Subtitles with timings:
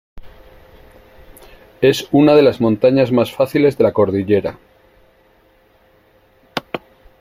[1.81, 4.57] Es una de las montañas más fáciles de la cordillera.